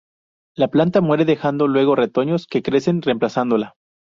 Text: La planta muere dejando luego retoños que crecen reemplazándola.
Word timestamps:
La 0.55 0.67
planta 0.67 0.99
muere 0.99 1.25
dejando 1.25 1.67
luego 1.67 1.95
retoños 1.95 2.47
que 2.47 2.63
crecen 2.63 3.03
reemplazándola. 3.03 3.75